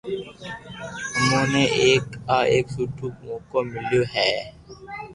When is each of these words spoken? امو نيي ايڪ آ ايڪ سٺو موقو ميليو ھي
امو 1.17 1.41
نيي 1.51 1.65
ايڪ 1.81 2.05
آ 2.35 2.37
ايڪ 2.51 2.65
سٺو 2.75 3.05
موقو 3.25 3.59
ميليو 3.71 4.01
ھي 4.13 4.31